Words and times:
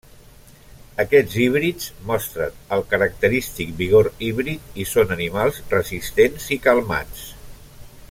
Aquests 1.03 1.35
híbrids 1.43 1.89
mostren 2.07 2.57
el 2.77 2.81
característic 2.95 3.77
vigor 3.83 4.11
híbrid 4.29 4.83
i 4.85 4.89
són 4.95 5.17
animals 5.19 5.63
resistents 5.77 6.53
i 6.57 6.63
calmats. 6.69 7.27